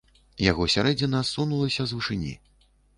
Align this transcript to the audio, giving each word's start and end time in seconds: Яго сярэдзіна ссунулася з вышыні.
Яго 0.43 0.63
сярэдзіна 0.77 1.23
ссунулася 1.29 1.83
з 1.93 2.01
вышыні. 2.01 2.37